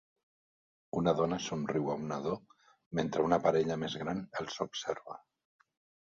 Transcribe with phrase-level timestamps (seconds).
[0.99, 2.31] Una dona somriu a un nadó
[2.99, 5.19] mentre una parella més gran els observa.